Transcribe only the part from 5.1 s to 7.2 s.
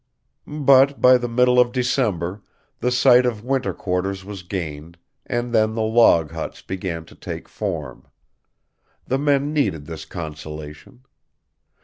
and then the log huts began to